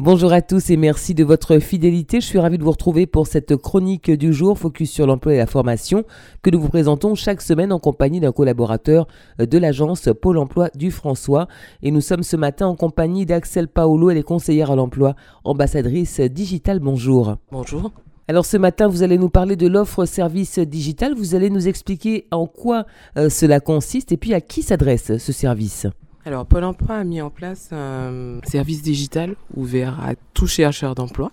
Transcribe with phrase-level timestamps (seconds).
[0.00, 2.20] Bonjour à tous et merci de votre fidélité.
[2.20, 5.38] Je suis ravi de vous retrouver pour cette chronique du jour focus sur l'emploi et
[5.38, 6.04] la formation
[6.40, 9.08] que nous vous présentons chaque semaine en compagnie d'un collaborateur
[9.40, 11.48] de l'agence Pôle emploi du François.
[11.82, 16.20] Et nous sommes ce matin en compagnie d'Axel Paolo, elle est conseillère à l'emploi, ambassadrice
[16.20, 16.78] digitale.
[16.78, 17.34] Bonjour.
[17.50, 17.90] Bonjour.
[18.28, 21.14] Alors ce matin, vous allez nous parler de l'offre service digital.
[21.16, 25.32] Vous allez nous expliquer en quoi euh, cela consiste et puis à qui s'adresse ce
[25.32, 25.88] service.
[26.28, 31.30] Alors, Pôle emploi a mis en place un service digital ouvert à tout chercheur d'emploi,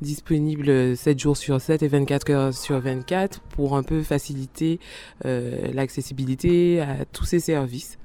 [0.00, 4.80] disponible 7 jours sur 7 et 24 heures sur 24 pour un peu faciliter
[5.26, 7.98] euh, l'accessibilité à tous ces services.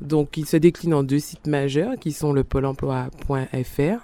[0.00, 3.98] Donc, il se décline en deux sites majeurs qui sont le pôle emploi.fr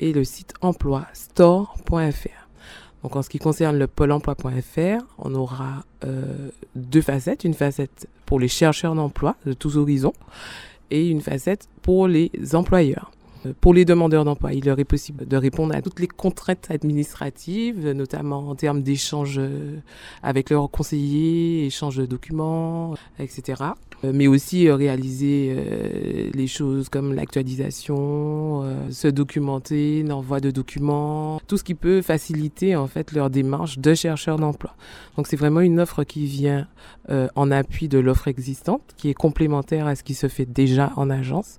[0.00, 2.44] et le site emploi-store.fr.
[3.04, 7.44] Donc en ce qui concerne le pôle emploi.fr, on aura euh, deux facettes.
[7.44, 10.14] Une facette pour les chercheurs d'emploi de tous horizons
[10.90, 13.10] et une facette pour les employeurs.
[13.60, 17.90] Pour les demandeurs d'emploi, il leur est possible de répondre à toutes les contraintes administratives,
[17.90, 19.80] notamment en termes d'échanges euh,
[20.22, 23.62] avec leurs conseillers, échange de documents, etc.
[24.04, 25.56] Euh, mais aussi réaliser
[26.34, 32.86] les choses comme l'actualisation, se documenter, l'envoi de documents, tout ce qui peut faciliter en
[32.86, 34.74] fait leur démarche de chercheurs d'emploi.
[35.16, 36.66] Donc c'est vraiment une offre qui vient
[37.08, 41.10] en appui de l'offre existante, qui est complémentaire à ce qui se fait déjà en
[41.10, 41.58] agence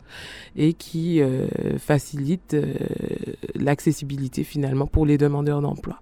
[0.55, 1.21] et qui
[1.77, 2.73] facilite euh,
[3.55, 6.01] l'accessibilité finalement pour les demandeurs d'emploi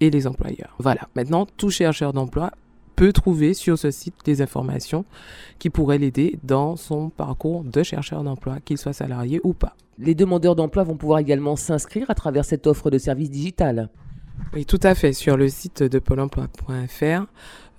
[0.00, 0.74] et les employeurs.
[0.78, 2.52] Voilà, maintenant tout chercheur d'emploi
[2.96, 5.04] peut trouver sur ce site des informations
[5.58, 9.76] qui pourraient l'aider dans son parcours de chercheur d'emploi, qu'il soit salarié ou pas.
[9.98, 13.90] Les demandeurs d'emploi vont pouvoir également s'inscrire à travers cette offre de service digital.
[14.54, 15.12] Oui, tout à fait.
[15.12, 17.26] Sur le site de pôle emploi.fr,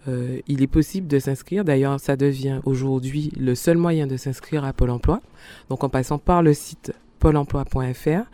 [0.08, 1.66] euh, il est possible de s'inscrire.
[1.66, 5.22] D'ailleurs, ça devient aujourd'hui le seul moyen de s'inscrire à Pôle emploi.
[5.70, 8.30] Donc, en passant par le site pôle emploi.fr.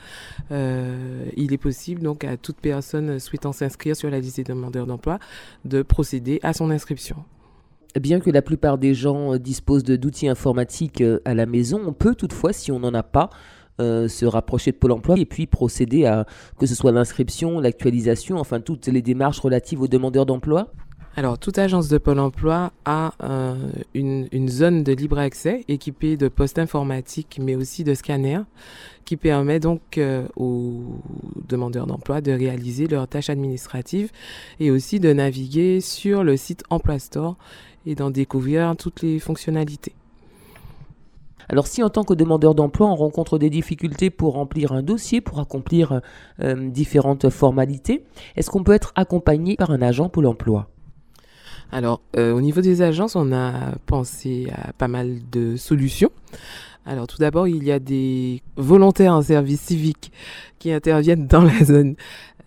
[0.51, 4.85] Euh, il est possible donc à toute personne souhaitant s'inscrire sur la liste des demandeurs
[4.85, 5.19] d'emploi
[5.65, 7.17] de procéder à son inscription.
[7.99, 12.15] Bien que la plupart des gens disposent d'outils informatiques euh, à la maison, on peut
[12.15, 13.29] toutefois, si on n'en a pas,
[13.81, 16.27] euh, se rapprocher de Pôle emploi et puis procéder à
[16.59, 20.71] que ce soit l'inscription, l'actualisation, enfin toutes les démarches relatives aux demandeurs d'emploi
[21.15, 23.55] alors, toute agence de Pôle emploi a euh,
[23.93, 28.41] une, zone de libre accès équipée de postes informatiques, mais aussi de scanners,
[29.05, 30.81] qui permet donc euh, aux
[31.47, 34.09] demandeurs d'emploi de réaliser leurs tâches administratives
[34.59, 37.35] et aussi de naviguer sur le site Emploi Store
[37.85, 39.93] et d'en découvrir toutes les fonctionnalités.
[41.47, 45.21] Alors si en tant que demandeur d'emploi, on rencontre des difficultés pour remplir un dossier,
[45.21, 46.01] pour accomplir
[46.39, 48.03] euh, différentes formalités,
[48.35, 50.72] est-ce qu'on peut être accompagné par un agent Pôle emploi?
[51.73, 56.11] Alors, euh, au niveau des agences, on a pensé à pas mal de solutions.
[56.85, 60.11] Alors, tout d'abord, il y a des volontaires en service civique
[60.59, 61.95] qui interviennent dans la zone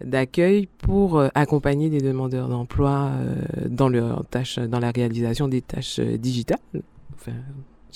[0.04, 3.34] d'accueil pour euh, accompagner les demandeurs d'emploi euh,
[3.68, 6.60] dans leur tâche, dans la réalisation des tâches digitales.
[7.16, 7.32] Enfin,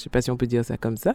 [0.01, 1.15] je sais pas si on peut dire ça comme ça.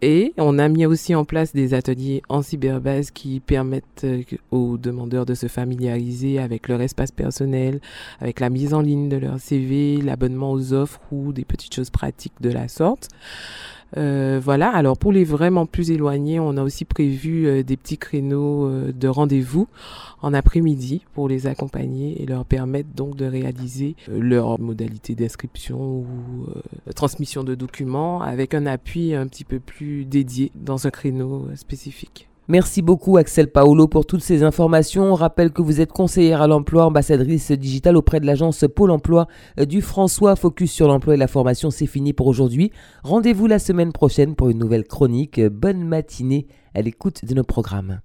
[0.00, 4.22] Et on a mis aussi en place des ateliers en cyberbase qui permettent euh,
[4.52, 7.80] aux demandeurs de se familiariser avec leur espace personnel,
[8.20, 11.90] avec la mise en ligne de leur CV, l'abonnement aux offres ou des petites choses
[11.90, 13.08] pratiques de la sorte.
[13.96, 17.96] Euh, voilà, alors pour les vraiment plus éloignés, on a aussi prévu euh, des petits
[17.96, 19.66] créneaux euh, de rendez-vous
[20.20, 26.06] en après-midi pour les accompagner et leur permettre donc de réaliser leur modalité d'inscription ou
[26.94, 32.27] transmission de documents avec un appui un petit peu plus dédié dans un créneau spécifique.
[32.50, 35.12] Merci beaucoup Axel Paolo pour toutes ces informations.
[35.12, 39.28] On rappelle que vous êtes conseillère à l'emploi, ambassadrice digitale auprès de l'agence Pôle emploi
[39.58, 40.34] du François.
[40.34, 42.72] Focus sur l'emploi et la formation, c'est fini pour aujourd'hui.
[43.02, 45.42] Rendez-vous la semaine prochaine pour une nouvelle chronique.
[45.44, 48.00] Bonne matinée à l'écoute de nos programmes.